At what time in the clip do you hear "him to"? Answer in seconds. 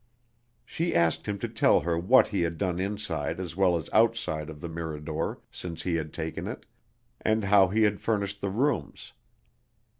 1.27-1.47